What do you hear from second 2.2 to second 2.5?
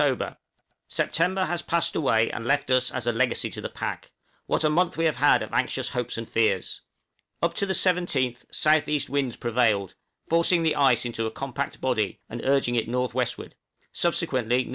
and